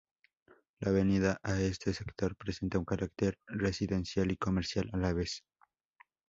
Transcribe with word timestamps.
La 0.79 0.89
avenida 0.89 1.39
en 1.43 1.59
este 1.61 1.93
sector 1.93 2.35
presenta 2.35 2.79
un 2.79 2.85
carácter 2.85 3.37
residencial 3.45 4.31
y 4.31 4.35
comercial 4.37 4.89
a 4.93 4.97
la 4.97 5.13
vez. 5.13 5.43